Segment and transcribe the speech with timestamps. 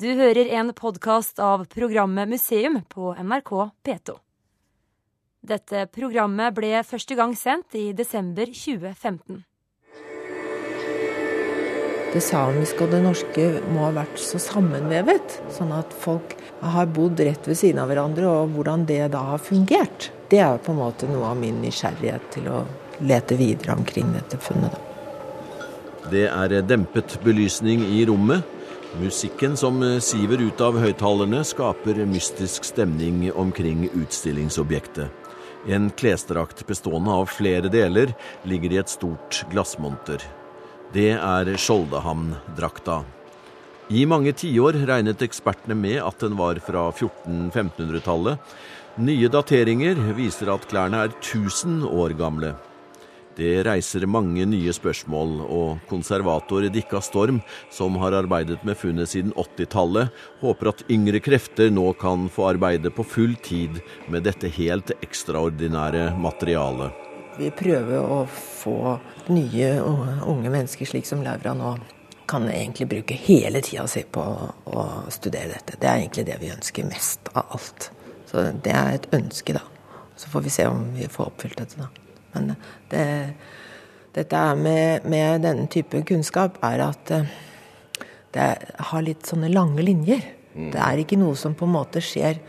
[0.00, 3.50] Du hører en podkast av programmet Museum på NRK
[3.84, 4.14] P2.
[5.44, 9.42] Dette programmet ble første gang sendt i desember 2015.
[12.14, 13.44] Det samiske og det norske
[13.74, 16.32] må ha vært så sammenvevet, sånn at folk
[16.62, 20.08] har bodd rett ved siden av hverandre, og hvordan det da har fungert.
[20.32, 22.62] Det er på en måte noe av min nysgjerrighet til å
[23.04, 24.80] lete videre omkring dette funnet.
[26.08, 28.56] Det er dempet belysning i rommet.
[28.98, 35.12] Musikken som siver ut av høyttalerne, skaper mystisk stemning omkring utstillingsobjektet.
[35.70, 38.10] En klesdrakt bestående av flere deler
[38.42, 40.24] ligger i et stort glassmonter.
[40.90, 43.04] Det er Skjoldehamn-drakta.
[43.94, 48.42] I mange tiår regnet ekspertene med at den var fra 1400-1500-tallet.
[48.98, 52.56] Nye dateringer viser at klærne er 1000 år gamle.
[53.36, 57.38] Det reiser mange nye spørsmål, og konservator Dikka Storm,
[57.70, 60.10] som har arbeidet med funnet siden 80-tallet,
[60.42, 63.78] håper at yngre krefter nå kan få arbeide på full tid
[64.10, 67.06] med dette helt ekstraordinære materialet.
[67.38, 68.98] Vi prøver å få
[69.30, 71.76] nye unge mennesker, slik som Laura nå,
[72.30, 75.78] kan egentlig bruke hele tida si på å studere dette.
[75.80, 77.88] Det er egentlig det vi ønsker mest av alt.
[78.30, 79.64] Så det er et ønske, da.
[80.18, 82.09] Så får vi se om vi får oppfylt dette, da.
[82.34, 82.54] Men
[82.90, 83.04] det,
[84.16, 87.32] dette med, med, denne type kunnskap er at eh,
[88.34, 88.50] det
[88.90, 90.22] har litt sånne lange linjer.
[90.54, 90.70] Mm.
[90.74, 92.40] Det er ikke noe som på en måte skjer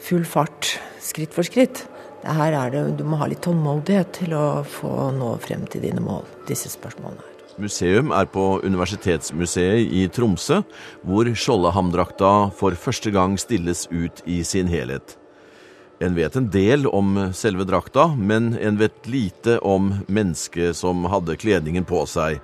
[0.00, 1.84] full fart, skritt for skritt.
[2.20, 5.84] Det her er det, Du må ha litt tålmodighet til å få nå frem til
[5.84, 7.20] dine mål, disse spørsmålene.
[7.20, 7.30] her.
[7.60, 10.62] Museum er på Universitetsmuseet i Tromsø,
[11.04, 15.16] hvor skjoldehamndrakta for første gang stilles ut i sin helhet.
[16.02, 21.34] En vet en del om selve drakta, men en vet lite om mennesket som hadde
[21.36, 22.38] kledningen på seg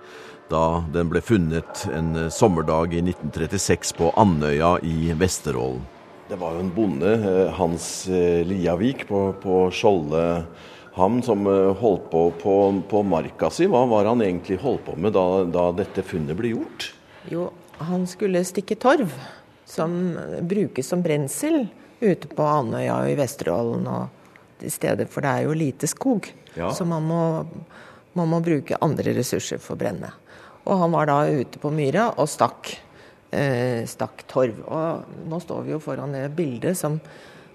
[0.51, 5.81] da den ble funnet en sommerdag i 1936 på Andøya i Vesterålen.
[6.29, 12.11] Det var jo en bonde, eh, Hans eh, Liavik på, på Skjoldhamn, som eh, holdt
[12.13, 12.59] på, på
[12.93, 13.71] på marka si.
[13.73, 16.91] Hva var han egentlig holdt på med da, da dette funnet ble gjort?
[17.33, 17.49] Jo,
[17.81, 19.17] han skulle stikke torv,
[19.65, 19.97] som
[20.45, 21.63] brukes som brensel
[22.01, 24.09] ute på Andøya og i Vesterålen og
[24.61, 26.29] de steder, for det er jo lite skog.
[26.57, 26.71] Ja.
[26.73, 27.21] Så man må,
[28.17, 30.13] man må, bruke andre ressurser for å brenne.
[30.67, 32.73] Og han var da ute på myra og stakk,
[33.31, 34.63] eh, stakk torv.
[34.65, 36.99] Og nå står vi jo foran det bildet som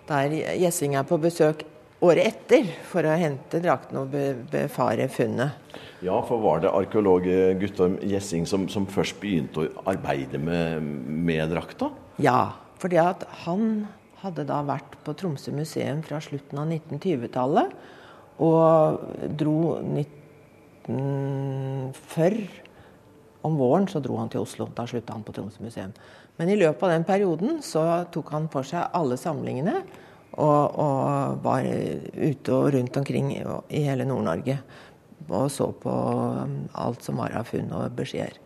[0.07, 1.65] der Gjessing er på besøk
[2.01, 4.15] året etter for å hente drakten og
[4.51, 5.57] befare funnet.
[6.01, 7.27] Ja, for var det arkeolog
[7.61, 11.91] Guttorm Gjessing som, som, først begynte å arbeide med, med drakta?
[12.21, 13.85] Ja, fordi at han
[14.21, 17.67] hadde da vært på Tromsø museum fra slutten av 1920-tallet.
[18.41, 18.99] Og
[19.37, 22.47] dro 1940
[23.41, 24.67] Om våren så dro han til Oslo.
[24.77, 25.93] Da slutta han på Tromsø museum.
[26.37, 29.81] Men i løpet av den perioden så tok han for seg alle samlingene.
[30.31, 34.57] Og, og var ute og rundt omkring i hele Nord-Norge.
[35.27, 35.91] Og så på
[36.85, 38.37] alt som var av funn og beskjeder.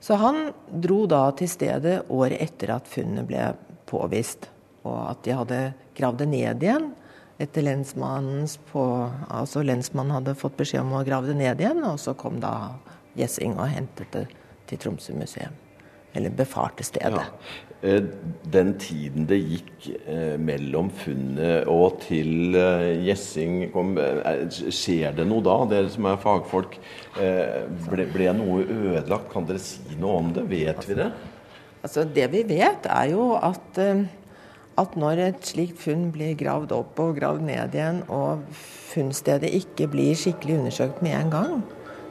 [0.00, 3.54] Så han dro da til stedet året etter at funnet ble
[3.90, 4.48] påvist
[4.86, 5.60] og at de hadde
[5.98, 6.88] gravd det ned igjen.
[7.42, 8.82] Etter lensmannens på,
[9.28, 12.54] altså Lensmannen hadde fått beskjed om å grave det ned igjen, og så kom da
[13.16, 14.26] Gjessing og hentet det
[14.68, 15.54] til Tromsø museum.
[16.16, 17.20] Eller befarte stedet.
[17.20, 17.66] Ja.
[17.84, 18.02] Eh,
[18.52, 23.92] den tiden det gikk eh, mellom funnet og til eh, Gjessing kom,
[24.72, 26.78] Skjer det noe da, dere som er fagfolk?
[27.16, 29.28] Ble, ble noe ødelagt?
[29.32, 30.46] Kan dere si noe om det?
[30.48, 31.10] Vet vi det?
[31.84, 33.82] Altså, Det vi vet, er jo at
[34.80, 38.44] at når et slikt funn blir gravd opp og gravd ned igjen, og
[38.92, 41.62] funnstedet ikke blir skikkelig undersøkt med en gang,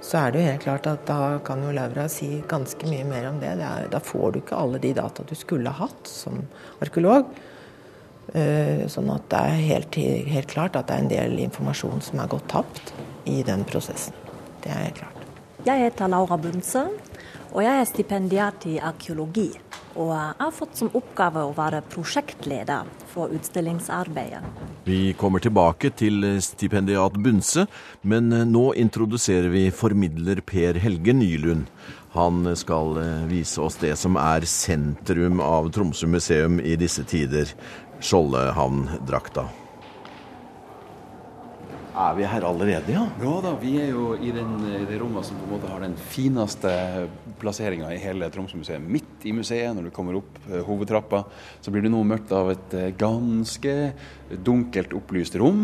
[0.06, 3.30] så er det jo helt klart at da kan jo Laura si ganske mye mer
[3.32, 3.56] om det.
[3.58, 6.44] det er, da får du ikke alle de data du skulle hatt som
[6.84, 7.30] arkeolog.
[8.36, 12.22] Uh, sånn at det er helt, helt, klart at det er en del informasjon som
[12.22, 12.94] er gått tapt
[13.30, 14.18] i den prosessen.
[14.66, 15.22] Det er helt klart.
[15.66, 16.88] Jeg heter Laura Bunse,
[17.54, 19.52] og jeg er stipendiat i arkeologi
[19.96, 24.44] og har fått som oppgave å være prosjektleder for utstillingsarbeidet.
[24.86, 27.66] Vi kommer tilbake til stipendiat Bunse,
[28.04, 31.70] men nå introduserer vi formidler Per Helge Nylund.
[32.16, 37.52] Han skal eh, vise oss det som er sentrum av Tromsø museum i disse tider,
[38.00, 39.50] Skjoldehavn-drakta.
[41.96, 43.06] Er vi her allerede, ja?
[43.24, 44.58] Ja da, vi er jo i, den,
[44.90, 46.70] det rommet som på en måte har den fineste
[47.40, 48.84] plasseringa i hele Tromsø-museet.
[48.84, 51.22] Midt i museet, når du kommer opp eh, hovedtrappa,
[51.64, 53.76] så blir du nå møtt av et eh, ganske
[54.44, 55.62] dunkelt opplyst rom.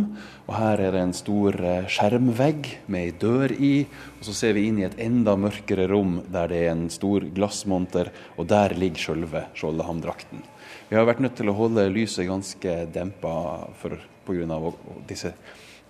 [0.47, 3.73] Og her er det en stor eh, skjermvegg med ei dør i.
[4.21, 7.27] Og så ser vi inn i et enda mørkere rom der det er en stor
[7.35, 10.47] glassmonter, og der ligger sjølve Skjoldhamn-drakten.
[10.87, 13.35] Vi har vært nødt til å holde lyset ganske dempa
[13.83, 14.71] pga.
[15.11, 15.33] disse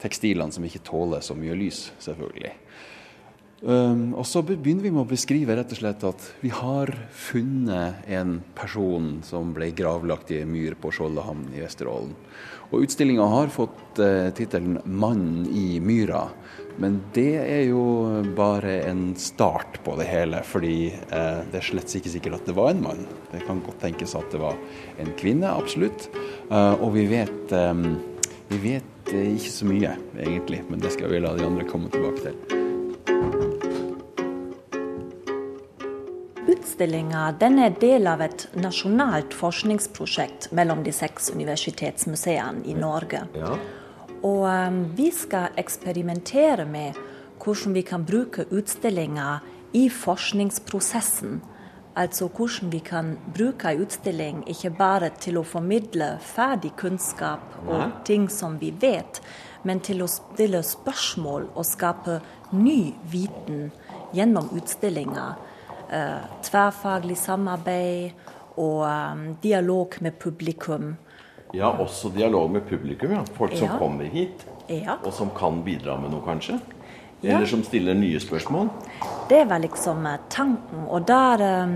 [0.01, 2.55] tekstilene som ikke tåler så mye lys, selvfølgelig.
[3.61, 8.07] Um, og så begynner vi med å beskrive rett og slett at vi har funnet
[8.09, 12.15] en person som ble gravlagt i en myr på Skjoldehamn i Vesterålen.
[12.71, 16.31] Og utstillinga har fått uh, tittelen 'Mannen i myra'.
[16.81, 17.83] Men det er jo
[18.33, 22.57] bare en start på det hele, fordi uh, det er slett ikke sikkert at det
[22.57, 23.03] var en mann.
[23.29, 24.57] Det kan godt tenkes at det var
[24.97, 26.09] en kvinne, absolutt.
[26.49, 27.99] Uh, og vi vet, um,
[28.49, 32.21] vi vet ikke så mye, egentlig, men det skal vi la de andre komme tilbake
[32.25, 32.57] til.
[36.51, 43.23] Utstillinga er del av et nasjonalt forskningsprosjekt mellom de seks universitetsmuseene i Norge.
[43.37, 43.55] Ja.
[44.21, 46.97] Og um, vi skal eksperimentere med
[47.41, 49.39] hvordan vi kan bruke utstillinga
[49.73, 51.41] i forskningsprosessen.
[51.95, 57.97] Altså hvordan vi kan bruke en utstilling ikke bare til å formidle ferdig kunnskap og
[58.07, 59.19] ting som vi vet,
[59.67, 62.21] men til å stille spørsmål og skape
[62.55, 63.71] ny viten
[64.15, 65.25] gjennom utstillinga
[65.91, 70.95] eh, tverrfaglig samarbeid og um, dialog med publikum.
[71.53, 73.11] Ja, også dialog med publikum.
[73.11, 73.23] ja.
[73.35, 73.77] Folk som ja.
[73.77, 74.97] kommer hit, ja.
[75.03, 76.59] og som kan bidra med noe, kanskje?
[77.21, 78.69] Eller som stiller nye spørsmål?
[79.29, 80.87] Det var liksom eh, tanken.
[80.87, 81.75] Og der um,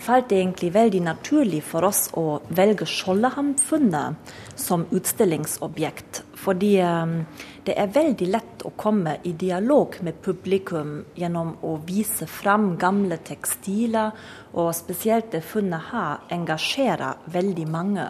[0.00, 6.22] falt det egentlig veldig naturlig for oss å velge Skjoldehamn-funnet som utstillingsobjekt.
[6.38, 7.18] Fordi um,
[7.66, 13.18] det er veldig lett å komme i dialog med publikum gjennom å vise fram gamle
[13.24, 14.12] tekstiler,
[14.54, 18.08] og spesielt det funnet her engasjerer veldig mange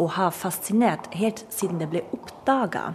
[0.00, 2.92] og har fascinert helt siden det ble oppdaga.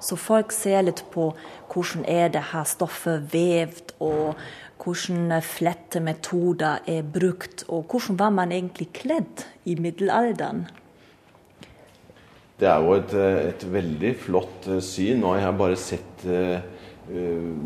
[0.00, 1.30] Så folk ser litt på
[1.70, 4.40] hvordan er det her stoffet vevd, og
[4.80, 10.66] hvordan flettemetoder er brukt, og hvordan var man egentlig kledd i middelalderen.
[12.60, 15.22] Det er jo et, eh, et, veldig flott syn, syn.
[15.24, 16.58] Har jeg bare sett uh,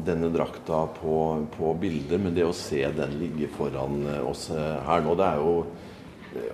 [0.06, 1.16] denne drakta på,
[1.56, 5.56] på, bilder, men det å se den ligge foran oss her nå, det er jo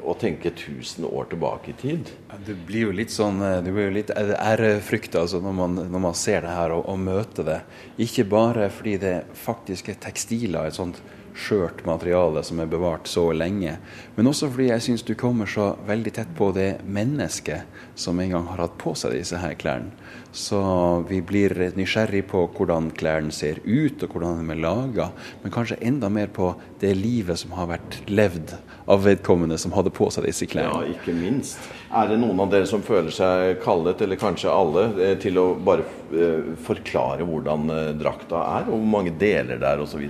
[0.05, 2.11] å tenke 1000 år tilbake i tid.
[2.47, 6.19] Det blir jo litt sånn Det blir jo litt ærefrykt altså, når, man, når man
[6.19, 7.61] ser det her og, og møter det.
[8.03, 11.01] Ikke bare fordi det faktisk er tekstiler, et sånt
[11.41, 13.77] skjørt materiale som er bevart så lenge.
[14.17, 18.35] Men også fordi jeg syns du kommer så veldig tett på det mennesket som en
[18.35, 19.95] gang har hatt på seg disse her klærne.
[20.33, 20.61] Så
[21.09, 25.09] vi blir nysgjerrig på hvordan klærne ser ut, og hvordan de er laga.
[25.43, 28.55] Men kanskje enda mer på det livet som har vært levd
[28.91, 30.83] av vedkommende som hadde på seg disse klærne.
[30.83, 31.61] Ja, ikke minst.
[31.95, 35.47] Er det noen av dere som føler seg kallet, eller kanskje alle, eh, til å
[35.55, 40.03] bare eh, forklare hvordan eh, drakta er, og hvor mange deler det er osv.?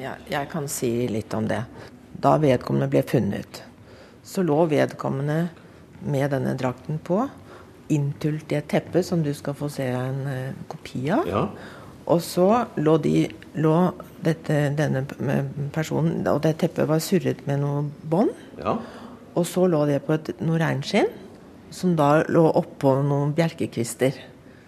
[0.00, 1.60] Ja, jeg kan si litt om det.
[2.24, 3.60] Da vedkommende ble funnet,
[4.24, 5.38] så lå vedkommende
[6.04, 7.26] med denne drakten på,
[7.92, 10.24] inntult i et teppe som du skal få se en
[10.72, 11.28] kopi av.
[11.28, 11.48] Ja.
[12.10, 13.16] Og så lå, de,
[13.56, 13.76] lå
[14.24, 15.04] dette, denne
[15.72, 18.34] personen Og det teppet var surret med noe bånd.
[18.60, 18.76] Ja.
[19.34, 21.08] Og så lå det på et, noe reinskinn,
[21.74, 24.20] som da lå oppå noen bjelkekvister.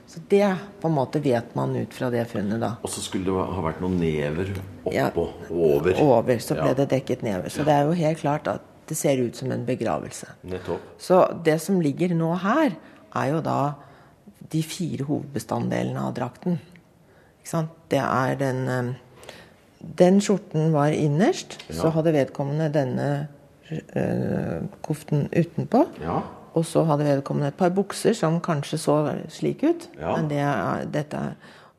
[0.07, 0.49] Så det
[0.81, 2.77] på en måte vet man ut fra det funnet, da.
[2.83, 5.99] Og så skulle det ha vært noen never oppå ja, og over.
[6.03, 6.79] Over, så ble ja.
[6.79, 7.51] det dekket never.
[7.51, 7.69] Så ja.
[7.69, 10.31] det er jo helt klart at det ser ut som en begravelse.
[10.47, 10.95] Nettopp.
[11.03, 12.79] Så det som ligger nå her,
[13.17, 13.61] er jo da
[14.53, 16.61] de fire hovedbestanddelene av drakten.
[17.91, 18.95] Det er den eh,
[19.99, 23.29] Den skjorten var innerst, så hadde vedkommende denne
[23.71, 25.85] øh, koften utenpå.
[26.01, 26.21] Ja.
[26.57, 28.97] Og så hadde vedkommende et par bukser som kanskje så
[29.29, 29.87] slik ut.
[30.01, 30.17] Ja.
[30.17, 31.21] Men det er, dette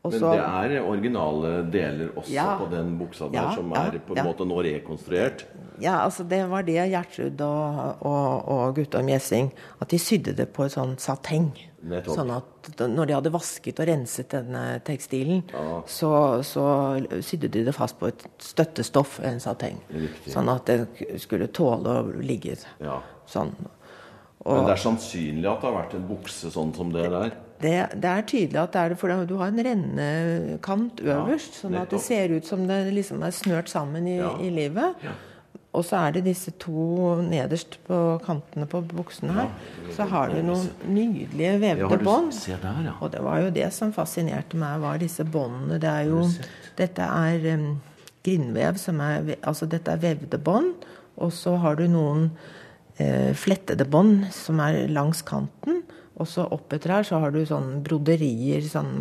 [0.07, 3.97] også, Men det er originale deler også ja, på den buksa der, ja, som er
[4.07, 5.47] på en måte nå rekonstruert?
[5.81, 10.47] Ja, altså det var det Gjertrud og, og, og Guttorm Gjessing At de sydde det
[10.50, 11.51] på et sånt sateng.
[11.88, 12.17] Nettopp.
[12.17, 15.44] Sånn at når de hadde vasket og renset denne tekstilen,
[15.88, 16.12] så,
[16.48, 16.65] så,
[17.24, 19.79] sydde de det fast på et støttestoff, en sateng.
[19.94, 20.34] Riktig.
[20.34, 23.56] Sånn at det skulle tåle å ligge sånn.
[24.48, 27.34] Og, Men det er sannsynlig at det har vært en bukse sånn som det der?
[27.58, 31.56] Det, det er tydelig at det er det, for du har en rennekant øverst.
[31.56, 34.36] Ja, sånn at det ser ut som det liksom er snørt sammen i, ja.
[34.44, 35.01] i livet.
[35.03, 35.15] Ja.
[35.77, 39.51] Og så er det disse to nederst på kantene på buksene her.
[39.93, 42.34] Så har du noen nydelige vevde bånd.
[42.98, 45.77] Og det var jo det som fascinerte meg, var disse båndene.
[45.81, 46.24] Det er jo
[46.77, 47.69] Dette er um,
[48.25, 50.74] grindvev som er Altså dette er vevde bånd,
[51.17, 52.27] og så har du noen
[53.00, 55.84] uh, flettede bånd som er langs kanten.
[56.17, 58.96] Og så oppetter her så har du sånne broderier, sånn,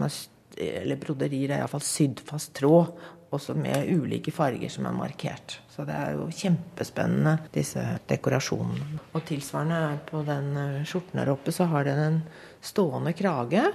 [0.60, 2.92] eller broderier er iallfall sydd fast tråd.
[3.36, 5.58] Også med ulike farger som er markert.
[5.72, 9.00] Så det er jo kjempespennende, disse dekorasjonene.
[9.12, 12.22] Og tilsvarende på den eh, skjorten her oppe, så har den en
[12.64, 13.66] stående krage.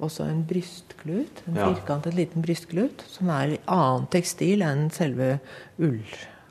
[0.00, 1.42] Også en brystklut.
[1.48, 1.68] En ja.
[1.70, 3.04] firkantet liten brystklut.
[3.08, 5.38] Som er annen tekstil enn selve
[5.80, 6.04] ull.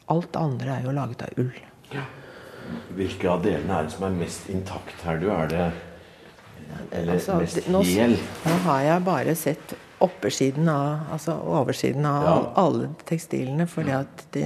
[0.09, 1.59] Alt andre er jo laget av ull.
[1.93, 2.05] Ja.
[2.97, 5.29] Hvilke av delene er det som er mest intakt her, du?
[5.33, 5.67] Er det
[6.93, 7.81] Eller altså, mest nå.
[8.45, 12.35] Nå har jeg bare sett oppersiden av, altså oversiden av ja.
[12.61, 13.67] alle tekstilene.
[13.67, 14.45] fordi at det,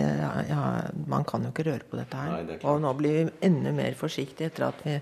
[0.50, 0.64] ja,
[1.08, 2.44] man kan jo ikke røre på dette her.
[2.48, 4.98] Nei, og nå blir vi enda mer forsiktige etter at vi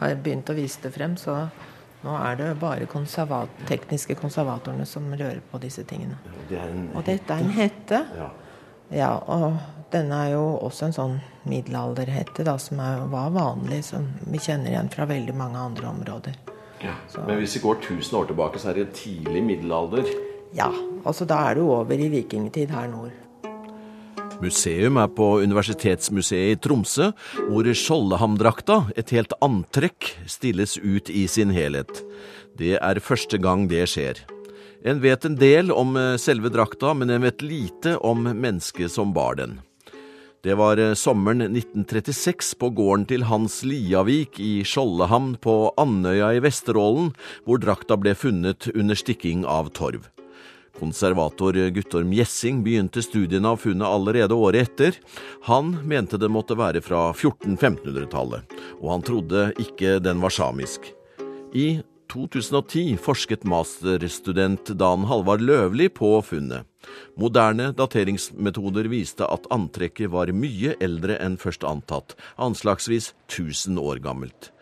[0.00, 1.16] har begynt å vise det frem.
[1.20, 1.36] Så
[2.04, 6.18] nå er det bare konservat, tekniske konservatorene som rører på disse tingene.
[6.50, 6.60] Det
[6.92, 8.02] og dette er en hette.
[8.18, 8.30] Ja.
[8.92, 9.12] ja.
[9.24, 9.54] og
[9.94, 11.14] denne er jo også en sånn
[11.46, 16.43] middelalderhette da, som er, var vanlig, som vi kjenner igjen fra veldig mange andre områder.
[16.84, 16.94] Ja.
[17.26, 20.08] Men hvis vi går 1000 år tilbake, så er det tidlig middelalder?
[20.54, 20.70] Ja.
[21.04, 23.12] altså Da er det over i vikingtid her nord.
[24.42, 27.10] Museum er på Universitetsmuseet i Tromsø,
[27.48, 32.02] hvor Skjoldehamdrakta, et helt antrekk, stilles ut i sin helhet.
[32.58, 34.24] Det er første gang det skjer.
[34.84, 39.14] En vet en del om eh, selve drakta, men en vet lite om mennesket som
[39.16, 39.56] bar den.
[40.44, 46.42] Det var eh, sommeren 1936 på gården til Hans Liavik i Skjoldehamn på Andøya i
[46.44, 47.14] Vesterålen,
[47.46, 50.10] hvor drakta ble funnet under stikking av torv.
[50.76, 55.00] Konservator Guttorm Gjessing begynte studiene av funnet allerede året etter.
[55.48, 60.90] Han mente det måtte være fra 1400-1500-tallet, og han trodde ikke den var samisk.
[61.56, 61.78] I
[62.14, 66.62] 2010 forsket masterstudent Dan Halvard Løvli på funnet.
[67.18, 74.52] Moderne dateringsmetoder viste at antrekket var mye eldre enn først antatt, anslagsvis 1000 år gammelt.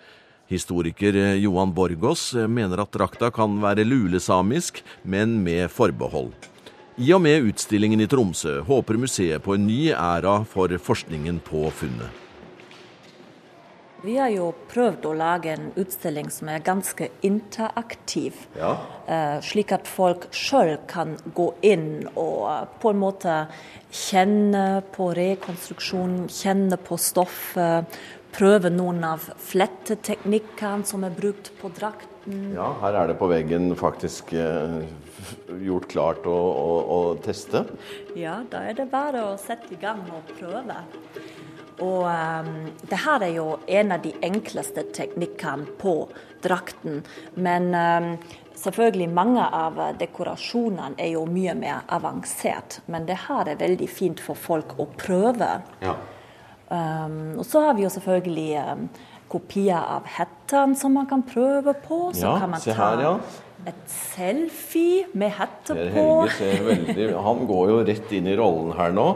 [0.48, 6.32] Historiker Johan Borgås mener at drakta kan være lulesamisk, men med forbehold.
[6.96, 11.68] I og med utstillingen i Tromsø håper museet på en ny æra for forskningen på
[11.76, 12.21] funnet.
[14.02, 18.34] Vi har jo prøvd å lage en utstilling som er ganske interaktiv.
[18.58, 18.72] Ja.
[19.06, 23.36] Uh, slik at folk sjøl kan gå inn og uh, på en måte
[23.94, 28.02] kjenne på rekonstruksjonen, kjenne på stoffet.
[28.32, 32.48] Prøve noen av fletteteknikkene som er brukt på drakten.
[32.56, 34.80] Ja, her er det på veggen faktisk uh,
[35.62, 37.68] gjort klart å, å, å teste.
[38.18, 40.80] Ja, da er det bare å sette i gang og prøve.
[41.80, 42.52] Og um,
[42.88, 45.96] det her er jo en av de enkleste teknikkene på
[46.44, 47.00] drakten.
[47.34, 48.08] Men um,
[48.58, 52.80] selvfølgelig mange av dekorasjonene er jo mye mer avansert.
[52.92, 55.54] Men det her er veldig fint for folk å prøve.
[55.84, 55.96] Ja.
[56.72, 58.90] Um, og så har vi jo selvfølgelig
[59.32, 62.10] kopier av hettene som man kan prøve på.
[62.12, 63.16] Så ja, kan man se her, ja
[63.68, 66.04] et selfie med hette på.
[66.26, 69.08] Helge ser veldig Han går jo rett inn i rollen her nå.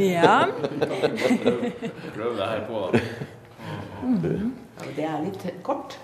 [0.00, 0.38] ja.
[2.16, 3.02] Prøv det her på, da.
[4.02, 4.52] Mm.
[4.78, 5.98] Ja, det er litt kort.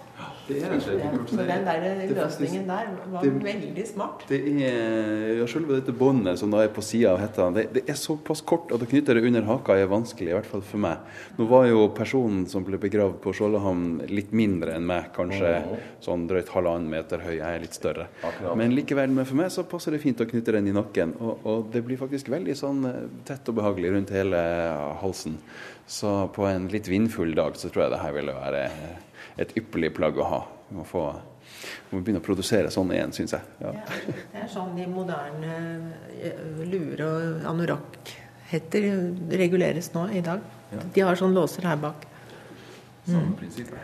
[0.45, 4.25] Det er rett og slett Den der løsningen der var det, veldig smart.
[4.29, 7.85] Det er ja, Selve dette båndet som da er på sida av hetta, det, det,
[7.89, 10.83] er såpass kort at å knytte det under haka er vanskelig, i hvert fall for
[10.85, 11.15] meg.
[11.39, 15.55] Nå var jo personen som ble begravd på Skjoldehamn litt mindre enn meg, kanskje
[16.05, 17.37] sånn drøyt halvannen meter høy.
[17.39, 18.09] Jeg er litt større.
[18.21, 18.59] Akkurat.
[18.61, 21.17] Men likevel, men for meg så passer det fint å knytte den i nakken.
[21.21, 24.45] Og, og det blir faktisk veldig sånn eh, tett og behagelig rundt hele
[25.01, 25.39] halsen.
[25.87, 28.69] Så på en litt vindfull dag så tror jeg det her ville være
[29.41, 30.41] et ypperlig plagg å ha.
[30.69, 31.05] Vi må, få,
[31.91, 33.55] vi må begynne å produsere sånn igjen, syns jeg.
[33.61, 33.73] Ja.
[33.77, 34.01] Ja,
[34.33, 35.55] det er sånn de moderne
[36.65, 38.91] lure- og anorakkhetter
[39.45, 40.45] reguleres nå i dag.
[40.75, 40.85] Ja.
[40.95, 42.07] De har sånn låser her bak.
[43.05, 43.35] Samme mm.
[43.41, 43.75] prinsipp.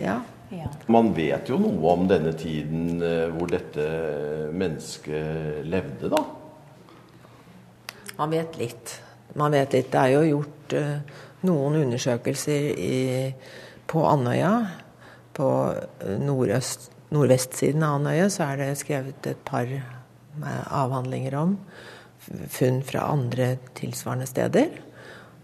[0.00, 0.20] Ja.
[0.54, 0.68] Ja.
[0.92, 3.84] Man vet jo noe om denne tiden eh, hvor dette
[4.54, 6.20] mennesket levde, da?
[8.18, 8.94] Man vet litt.
[9.34, 9.90] Man vet litt.
[9.90, 12.98] Det er jo gjort uh, noen undersøkelser i,
[13.90, 14.52] på Andøya
[15.34, 15.48] på
[16.22, 19.70] nordøst, nordvestsiden av Andøya så er det skrevet et par
[20.74, 21.58] avhandlinger om
[22.50, 24.68] funn fra andre tilsvarende steder.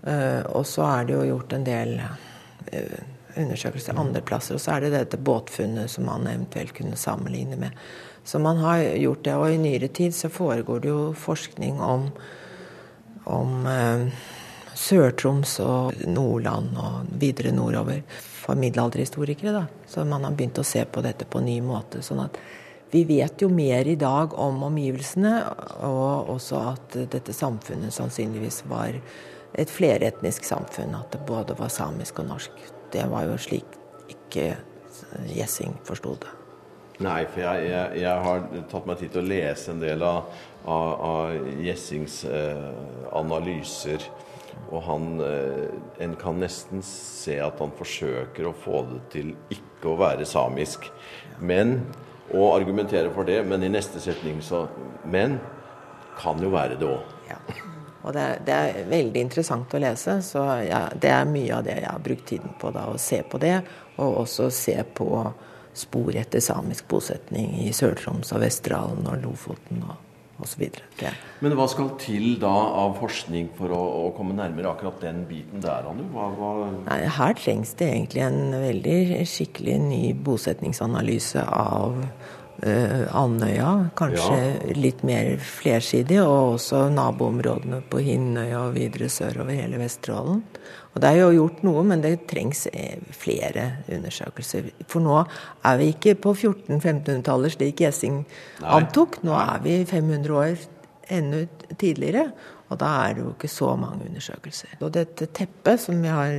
[0.02, 3.00] Eh, og så er det jo gjort en del eh,
[3.36, 4.56] undersøkelser andre plasser.
[4.56, 7.76] Og så er det dette båtfunnet som man eventuelt kunne sammenligne med.
[8.24, 9.36] Så man har gjort det.
[9.36, 12.10] Og i nyere tid så foregår det jo forskning om,
[13.24, 14.06] om eh,
[14.80, 18.00] Sør-Troms og Nordland og videre nordover
[18.50, 19.52] for middelalderhistorikere.
[19.52, 19.66] da.
[19.86, 22.02] Så man har begynt å se på dette på en ny måte.
[22.02, 22.38] sånn at
[22.90, 25.34] vi vet jo mer i dag om omgivelsene,
[25.86, 28.98] og også at dette samfunnet sannsynligvis var
[29.54, 30.96] et fleretnisk samfunn.
[30.98, 32.50] At det både var samisk og norsk.
[32.90, 33.78] Det var jo slik
[34.08, 34.56] ikke
[35.30, 36.32] Gjessing forsto det.
[37.00, 40.34] Nei, for jeg, jeg, jeg, har tatt meg tid til å lese en del av,
[40.66, 42.66] av, av Gjessings eh,
[43.16, 44.04] analyser.
[44.70, 49.92] Og han eh, En kan nesten se at han forsøker å få det til ikke
[49.92, 50.90] å være samisk.
[51.40, 51.80] Men
[52.30, 54.68] Og argumentere for det, men i neste setning så
[55.04, 55.40] Men
[56.20, 57.14] kan jo være det òg.
[57.30, 57.38] Ja.
[58.02, 61.64] Og det er, det er, veldig interessant å lese, så ja, det er mye av
[61.66, 62.70] det jeg har brukt tiden på.
[62.72, 63.56] da, Å se på det,
[64.00, 65.08] og også se på
[65.76, 70.09] spor etter samisk bosetning i Sør-Troms og Vesterålen og Lofoten og
[70.44, 70.66] osv.
[71.44, 75.62] Men hva skal til da av forskning for å, å komme nærmere akkurat den biten
[75.64, 75.88] der,
[76.86, 82.02] Nei, her trengs det egentlig en veldig skikkelig ny bosetningsanalyse av
[82.66, 83.90] uh, Andøya.
[83.98, 84.74] Kanskje ja.
[84.76, 90.44] litt mer flersidig, og også naboområdene på Hinnøya og videre sørover hele Vesterålen.
[90.90, 94.72] Og Det er jo gjort noe, men det trengs eh, flere undersøkelser.
[94.90, 98.24] For nå er vi ikke på 1400-1500-tallet slik Gjessing
[98.66, 99.20] antok.
[99.26, 100.64] Nå er vi 500 år
[101.10, 101.44] enda
[101.78, 102.30] tidligere,
[102.70, 104.76] og da er det jo ikke så mange undersøkelser.
[104.80, 106.34] Og dette teppet som vi har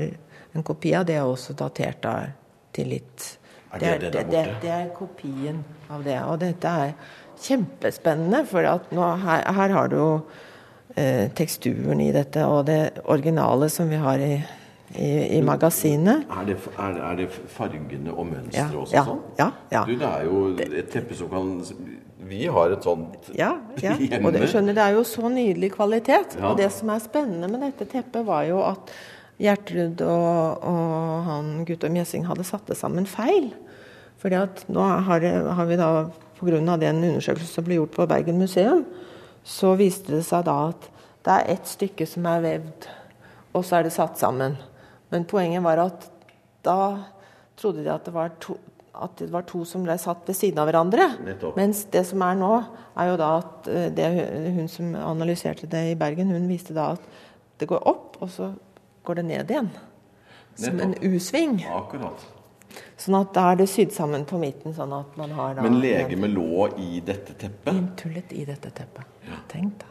[0.52, 2.16] en kopi av, det er også datert da
[2.76, 3.28] til litt
[3.72, 5.62] er det, det, det, det, det er kopien
[5.92, 6.18] av det.
[6.28, 6.96] Og dette er
[7.42, 10.10] kjempespennende, for her, her har du jo
[10.96, 14.34] eh, teksturen i dette, og det originale som vi har i,
[14.96, 16.28] i, i magasinet.
[16.30, 19.24] Er det, er, er det, fargene og mønsteret ja, også ja, sånn?
[19.40, 19.86] Ja, ja.
[19.88, 21.56] Du, det er jo et teppe som kan
[22.32, 23.96] Vi har et sånt ja, ja.
[24.02, 24.28] hjemme.
[24.30, 26.38] Og det, skjønner, det er jo så nydelig kvalitet.
[26.44, 28.94] Og det som er spennende med dette teppet, var jo at
[29.42, 33.52] Gjertrud og, og han Guttorm Gjessing hadde satt det sammen feil.
[34.22, 35.26] Fordi at nå har,
[35.58, 35.92] har vi da,
[36.38, 36.60] pga.
[36.78, 38.84] den undersøkelsen som ble gjort på Bergen museum,
[39.44, 40.90] så viste det seg da at
[41.26, 42.90] det er ett stykke som er vevd,
[43.58, 44.58] og så er det satt sammen.
[45.14, 46.06] Men poenget var at
[46.66, 46.82] da
[47.58, 48.56] trodde de at det var to,
[49.20, 51.08] det var to som ble satt ved siden av hverandre.
[51.26, 51.58] Nettopp.
[51.60, 52.52] Mens det som er nå,
[53.02, 54.10] er jo da at eh, det,
[54.58, 57.06] hun som analyserte det i Bergen, hun viste da at
[57.62, 58.52] det går opp, og så
[59.08, 59.72] går det ned igjen.
[60.60, 61.62] Som en U-sving.
[61.72, 62.26] Akkurat.
[63.00, 64.76] Sånn at da er det sydd sammen på midten.
[64.76, 65.66] sånn at man har da...
[65.66, 67.74] Men legemet lå i dette teppet?
[67.74, 69.08] Inntullet i dette teppet.
[69.28, 69.40] Ja.
[69.52, 69.90] Tenk da.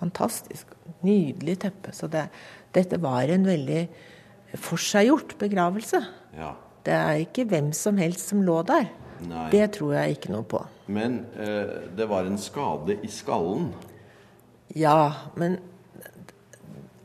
[0.00, 0.76] Fantastisk.
[1.06, 1.92] Nydelig teppe.
[1.96, 2.26] Så det,
[2.76, 3.82] dette var en veldig
[4.62, 6.02] forseggjort begravelse.
[6.36, 6.54] Ja.
[6.86, 8.88] Det er ikke hvem som helst som lå der.
[9.26, 9.48] Nei.
[9.50, 10.60] Det tror jeg ikke noe på.
[10.92, 13.70] Men eh, det var en skade i skallen?
[14.76, 15.58] Ja, men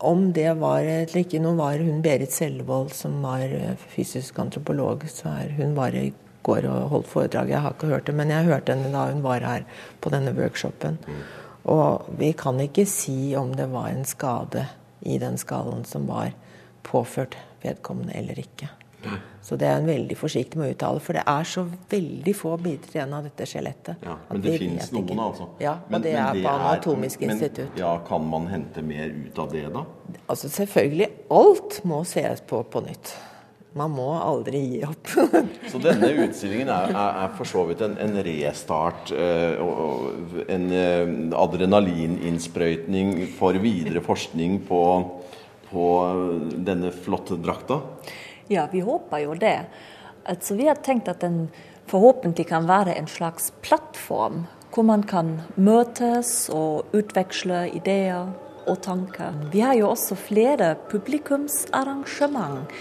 [0.07, 5.05] om det var eller ikke Nå var hun Berit Sellevold, som var eh, fysisk antropolog,
[5.09, 6.09] så er hun var i
[6.45, 7.53] går og holdt foredrag.
[7.53, 9.65] Jeg har ikke hørt det, men jeg hørte henne da hun var her
[10.01, 10.97] på denne workshopen.
[11.69, 14.65] Og vi kan ikke si om det var en skade
[15.05, 16.33] i den skallen som var
[16.87, 18.71] påført vedkommende eller ikke.
[19.41, 22.53] Så det er en veldig forsiktig med å uttale, for det er så veldig få
[22.61, 24.03] biter igjen av dette skjelettet.
[24.05, 25.47] Ja, men det fins noen, altså?
[25.63, 27.81] Ja, og men, det er det på Anatomisk men, institutt.
[27.81, 29.85] Ja, Kan man hente mer ut av det, da?
[30.27, 31.09] Altså Selvfølgelig.
[31.33, 33.15] Alt må ses på på nytt.
[33.77, 35.09] Man må aldri gi opp.
[35.71, 40.65] så denne utstillingen er, er, er for så vidt en, en restart øh, og en
[40.75, 44.81] øh, adrenalininnsprøytning for videre forskning på,
[45.69, 45.85] på
[46.67, 47.79] denne flotte drakta?
[48.51, 49.61] Ja, vi håper jo det.
[50.27, 51.45] Altså, vi har tenkt at den
[51.87, 58.29] forhåpentlig kan være en slags plattform hvor man kan møtes og utveksle ideer
[58.67, 59.35] og tanker.
[59.51, 62.71] Vi har jo også flere publikumsarrangement.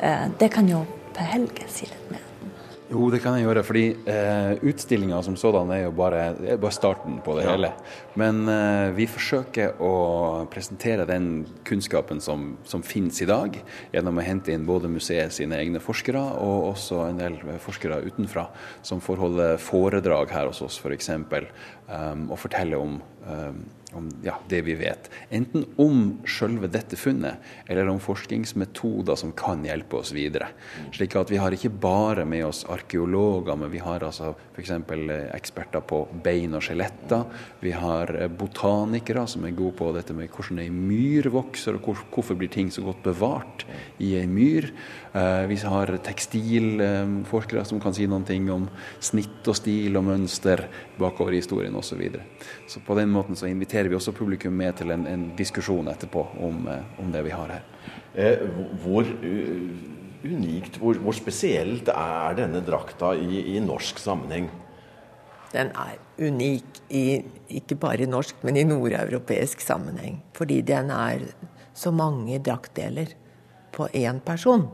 [0.00, 0.84] Eh, det kan jo
[1.16, 2.25] Per Helge si litt mer
[2.90, 3.62] jo, det kan jeg gjøre.
[3.66, 6.22] fordi eh, utstillinga som sådan er jo bare,
[6.54, 7.54] er bare starten på det ja.
[7.54, 7.70] hele.
[8.14, 13.58] Men eh, vi forsøker å presentere den kunnskapen som, som, finnes i dag,
[13.94, 18.46] gjennom å hente inn både museet sine egne forskere og også en del forskere utenfra
[18.86, 21.10] som får holde foredrag her hos oss, f.eks.
[21.26, 21.50] For
[21.90, 22.98] um, og fortelle om
[23.96, 25.10] om ja, det vi vet.
[25.30, 30.50] Enten om selve dette funnet, eller om forskningsmetoder som kan hjelpe oss videre.
[30.94, 34.72] Slik at vi har ikke bare med oss arkeologer, men vi har altså f.eks.
[34.76, 37.24] Eh, eksperter på bein og skjeletter.
[37.62, 42.04] Vi har eh, botanikere som er gode på dette med hvordan ei myr vokser, og
[42.12, 43.66] hvorfor blir ting så godt bevart
[44.02, 44.70] i ei myr.
[45.16, 48.66] Eh, vi har tekstilforskere som kan si noen ting om
[49.00, 50.66] snitt og stil og mønster
[51.00, 51.94] bakover i historien osv.
[51.94, 52.26] Så, videre.
[52.68, 56.26] så på den måten så inviterer vi også publikum med til en, en diskusjon etterpå
[56.44, 57.64] om, eh, om, det vi har her.
[58.12, 58.44] Eh,
[58.84, 59.08] hvor
[60.26, 64.50] unikt, hvor, hvor, spesielt er denne drakta i, i norsk sammenheng?
[65.54, 67.06] Den er unik i,
[67.56, 70.20] ikke bare i norsk, men i nordeuropeisk sammenheng.
[70.36, 71.30] Fordi den er
[71.72, 73.14] så mange draktdeler
[73.72, 74.66] på én person.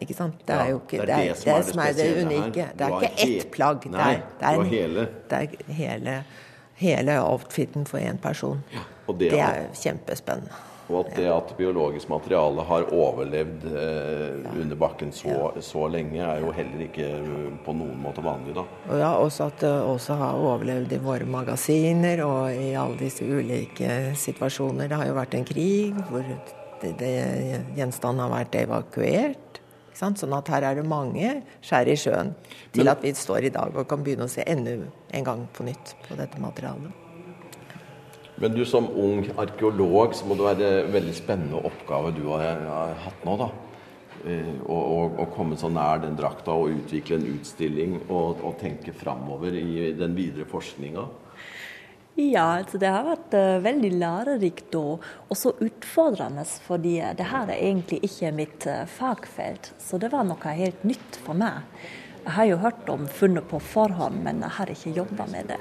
[0.00, 0.40] Ikke sant?
[0.46, 2.66] Det er jo ikke det, er, det, som er det unike.
[2.78, 3.86] Det er ikke ett plagg.
[3.92, 5.06] Nei, det er, hele.
[5.30, 6.18] Det er hele,
[6.80, 8.62] hele outfiten for én person.
[8.74, 10.60] Ja, det, det, er kjempespennende.
[10.92, 16.42] Og at det at biologisk materiale har overlevd eh, under bakken så, så, lenge, er
[16.42, 17.08] jo heller ikke
[17.64, 18.66] på noen måte vanlig, da.
[18.90, 23.24] Og ja, også at det også har overlevd i våre magasiner og i alle disse
[23.24, 24.90] ulike situasjoner.
[24.90, 26.26] Det har jo vært en krig hvor
[26.82, 27.14] det, det,
[27.78, 29.51] gjenstanden har vært evakuert.
[29.94, 32.32] Sånn at her er det mange skjær i sjøen
[32.72, 34.78] til at vi står i dag og kan begynne å se enda
[35.12, 37.02] en gang på nytt på dette materialet.
[38.42, 42.64] Men du som ung arkeolog, så må det være en veldig spennende oppgave du har,
[43.04, 43.50] hatt nå, da.
[44.22, 49.54] Eh, å komme så nær den drakta og utvikle en utstilling og, og tenke framover
[49.58, 51.04] i den videre forskninga.
[52.14, 56.44] Ja, altså det har vært uh, veldig lærerikt og også utfordrende.
[56.66, 61.20] Fordi det her er egentlig ikke mitt uh, fagfelt, så det var noe helt nytt
[61.24, 61.64] for meg.
[62.22, 65.58] Jeg har jo hørt om funnet på forhånd, men jeg har ikke jobba med det.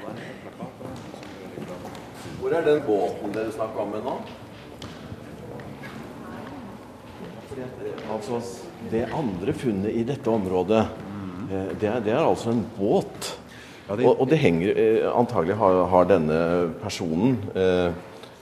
[2.41, 4.15] Hvor er den båten dere snakka om nå?
[8.11, 8.39] Altså,
[8.91, 10.83] det andre funnet i dette området,
[11.49, 13.31] eh, det er, det er altså en båt.
[13.87, 16.39] Ja, det, og, og, det henger eh, Antagelig har, har denne
[16.81, 17.91] personen, eh,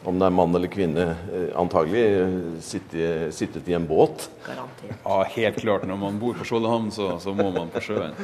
[0.08, 4.30] om det er mann eller kvinne, eh, antagelig eh, sittet, sittet, i en båt.
[4.46, 5.00] Garantert.
[5.04, 5.88] Ja, helt klart.
[5.88, 8.16] Når man bor på Skjoldhamn, så, så, må man på sjøen.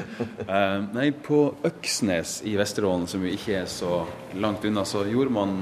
[0.46, 4.04] Eh, nei, på Øksnes i Vesterålen, som jo ikke er så
[4.40, 5.58] langt unna, så gjorde man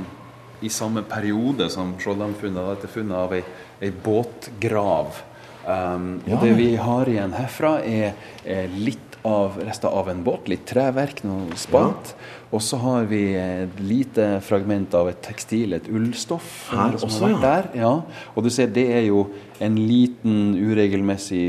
[0.63, 3.42] i samme periode som Skjoldhamn-funnet dette funnet av ei,
[3.84, 5.24] ei båtgrav.
[5.63, 6.36] Um, ja.
[6.36, 10.65] Og det vi har igjen herfra, er, er litt av rester av en båt, litt
[10.67, 12.13] treverk, noe spant.
[12.13, 12.31] Ja.
[12.53, 16.49] Og så har vi et lite fragment av et tekstil, et ullstoff.
[16.69, 17.53] Her også, ja.
[17.73, 17.93] Ja.
[18.36, 19.23] Og du ser, det er jo
[19.63, 21.41] en liten, uregelmessig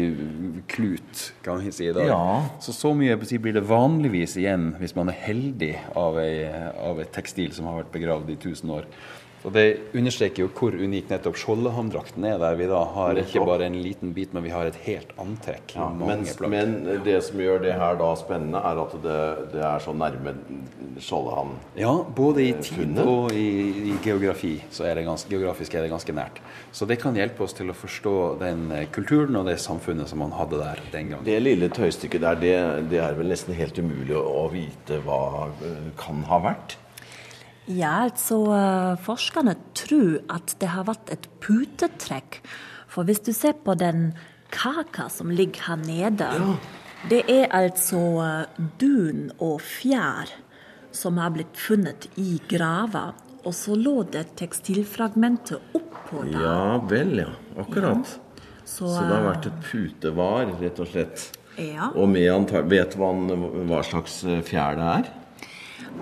[0.71, 1.91] klut, kan vi si.
[1.91, 2.23] Ja.
[2.63, 6.47] Så så mye blir det vanligvis igjen, hvis man er heldig, av, ei,
[6.81, 8.89] av et tekstil som har vært begravd i 1000 år.
[9.45, 13.67] Og Det understreker jo hvor unik nettopp Skjoldehamn-drakten er, der vi da har ikke bare
[13.69, 15.75] en liten bit, men vi har et helt antrekk.
[15.77, 16.73] Ja, men, men,
[17.05, 19.19] det som gjør det her da spennende, er at det,
[19.53, 20.33] det er så nærme
[20.97, 21.59] Skjoldehamn.
[21.77, 23.49] Ja, både i tid og i,
[23.91, 26.41] i, geografi så er det ganske, geografisk er det ganske nært.
[26.73, 30.23] Så det kan hjelpe oss til å forstå den eh, kulturen og det samfunnet som
[30.25, 31.27] man hadde der den gangen.
[31.27, 32.55] Det lille tøystykket der, det,
[32.95, 36.79] det er vel nesten helt umulig å vite hva eh, kan ha vært?
[37.71, 42.43] Ja, altså eh, forskerne tror at det har vært et putetrekk.
[42.93, 44.13] For hvis du ser på den
[44.55, 46.57] kaka som ligger her nede, ja.
[47.11, 50.35] det er altså eh, dun og fjær
[50.95, 53.13] som har blitt funnet i grava.
[53.45, 56.45] Og så lå det tekstilfragmenter oppå der.
[56.45, 57.33] Ja vel, ja.
[57.61, 58.05] Akkurat.
[58.05, 58.45] Ja.
[58.65, 61.27] Så, så, det har vært et putevar, rett og slett.
[61.61, 61.91] Ja.
[61.97, 63.29] Og med vet man
[63.69, 65.13] hva slags fjær det er?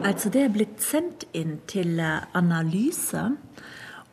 [0.02, 3.24] Altså Det er blitt sendt inn til eh, analyse.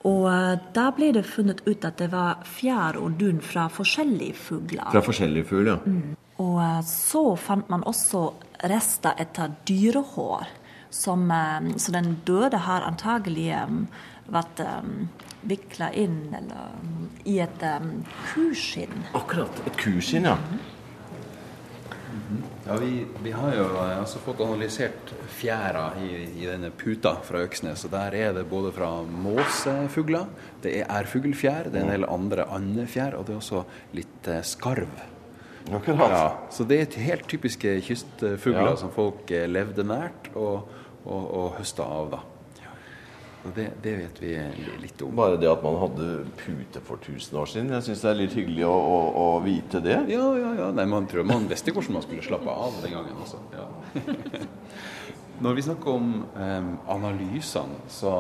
[0.08, 4.38] Og eh, da ble det funnet ut at det var fjær og dun fra forskjellige
[4.38, 4.90] fugler.
[4.94, 5.80] Fra forskjellige fugler, ja.
[5.86, 6.16] Mm.
[6.40, 8.30] Og eh, så fant man også
[8.70, 10.56] rester etter dyrehår.
[10.90, 11.28] Som,
[11.78, 13.52] så den døde har antagelig
[14.34, 15.04] vært um,
[15.46, 16.80] vikla inn eller,
[17.30, 17.92] i et um,
[18.32, 19.06] kuskinn.
[19.14, 19.62] Akkurat.
[19.70, 20.34] Et kuskinn, ja.
[20.34, 20.79] Mm.
[22.70, 27.88] Ja, vi, vi, har jo altså fått analysert fjæra i, i, denne puta fra Øksnes.
[27.88, 30.28] og Der er det både fra måsefugler,
[30.62, 33.64] det er ærfuglfjær, det er en del andre andefjær, og det er også
[33.98, 35.02] litt eh, skarv.
[36.14, 38.78] Ja, så det er helt typiske kystfugler ja.
[38.78, 40.70] som folk eh, levde nært og,
[41.08, 42.14] og, og høsta av.
[42.14, 42.22] da.
[43.56, 44.34] Det, det, vet vi
[44.82, 45.16] litt om.
[45.18, 46.10] Bare det at man hadde
[46.40, 47.74] pute for 1000 år siden.
[47.78, 49.98] Jeg syns det er litt hyggelig å, å, å, vite det.
[50.12, 50.72] Ja, ja, ja.
[50.76, 53.42] Nei, man, tror, man visste hvordan man skulle slappe av den gangen også.
[53.56, 53.68] Ja.
[55.40, 58.12] Når vi snakker om um, analysene, så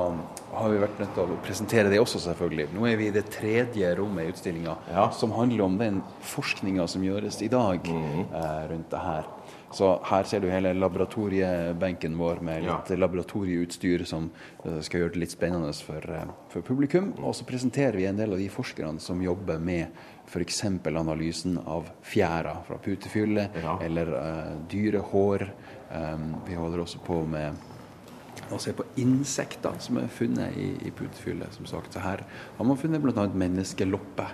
[0.53, 2.69] har vi vært nødt til å presentere det også, selvfølgelig.
[2.71, 5.09] Nå er vi i det tredje rommet i utstillinga, ja.
[5.11, 8.21] som handler om den forskninga som gjøres i dag mm.
[8.31, 9.27] uh, rundt det her.
[9.71, 12.97] Så her ser du hele laboratoriebenken vår med litt ja.
[12.97, 14.29] laboratorieutstyr som
[14.65, 17.11] uh, skal gjøre det litt spennende for, uh, for, publikum.
[17.21, 19.93] Og så presenterer vi en del av de forskerne som jobber med
[20.29, 20.63] f.eks.
[20.89, 23.77] analysen av fjæra fra putefylle ja.
[23.85, 25.49] eller uh, dyrehår.
[25.93, 30.93] Um, vi holder også på med å se på insekter som er funnet i, i
[30.95, 31.45] putefylle.
[31.53, 31.93] som sagt.
[31.93, 32.25] Så her
[32.57, 33.29] har man funnet bl.a.
[33.29, 34.31] menneskeloppe.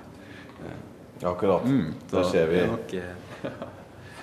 [1.23, 1.63] Akkurat.
[1.67, 2.67] Mm, da ser vi.
[2.67, 2.95] Nok,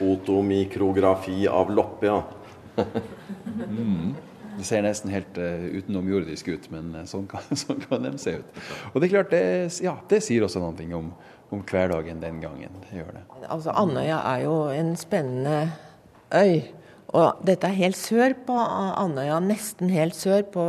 [0.03, 2.23] fotomikrografi av Loppia.
[3.69, 4.15] mm.
[4.59, 8.35] Det ser nesten helt uh, utenomjordisk ut, men uh, sånn, kan, sånn, kan, de se
[8.41, 8.59] ut.
[8.93, 9.45] Og Det er klart, det,
[9.85, 11.13] ja, det sier også noe om,
[11.49, 12.83] om, hverdagen den gangen.
[12.85, 13.25] Det gjør det.
[13.47, 15.71] Altså, Andøya er jo en spennende
[16.35, 16.63] øy.
[17.13, 20.67] Og dette er helt sør på Andøya, nesten helt sør på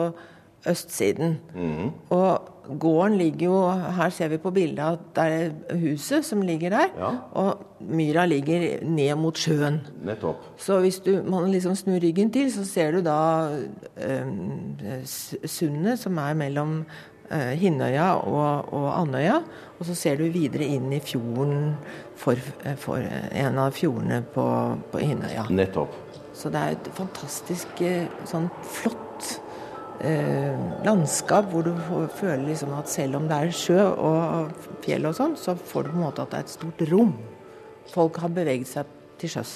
[0.69, 1.38] østsiden.
[1.56, 1.91] Mm.
[2.15, 3.58] Og gården ligger jo
[3.97, 5.23] Her ser vi på bildet at det
[5.71, 6.91] er huset som ligger der.
[6.97, 7.12] Ja.
[7.39, 9.82] Og myra ligger ned mot sjøen.
[10.06, 10.45] Nettopp.
[10.58, 13.17] Så hvis du, man liksom snur ryggen til, så ser du da
[13.97, 16.80] eh, sundet som er mellom
[17.30, 19.41] eh, Hinnøya og, og, Andøya.
[19.80, 21.73] Og så ser du videre inn i fjorden
[22.15, 22.39] for,
[22.80, 24.47] for en av fjordene på,
[24.91, 25.49] på Hinnøya.
[25.52, 25.99] Nettopp.
[26.34, 29.04] Så det er et fantastisk eh, sånn flott
[30.04, 31.74] eh, landskap hvor du
[32.18, 35.94] føler liksom at selv om det er sjø og fjell og sånn, så får du
[35.94, 37.13] på en måte at det er et stort rom.
[37.94, 39.54] Folk har beveget seg til sjøs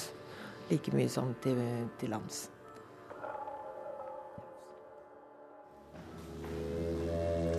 [0.68, 1.58] like mye som til,
[2.00, 2.46] til lands.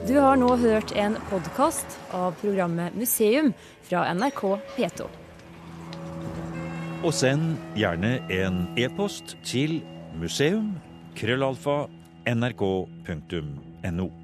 [0.09, 3.51] Du har nå hørt en podkast av programmet Museum
[3.85, 4.41] fra NRK
[4.73, 5.05] P2.
[7.05, 9.77] Og send gjerne en e-post til
[10.17, 10.73] museum
[11.19, 11.83] krøllalfa
[12.35, 14.18] nrk.no.